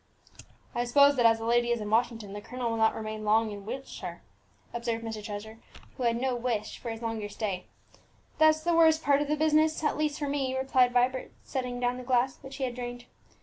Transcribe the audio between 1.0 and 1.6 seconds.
that as the